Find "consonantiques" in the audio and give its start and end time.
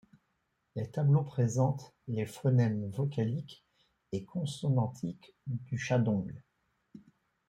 4.25-5.35